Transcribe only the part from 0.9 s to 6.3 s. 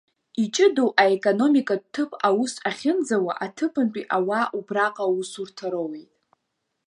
аекономикатә ҭыԥ аус ахьынӡауа, аҭыԥантәи ауаа убраҟа аусурҭа роуеит.